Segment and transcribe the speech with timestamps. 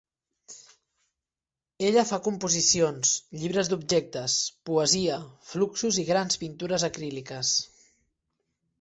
[1.89, 3.13] Ella va composicions,
[3.43, 5.21] llibres d"objectes, poesia
[5.53, 7.57] fluxus i grans pintures acríliques.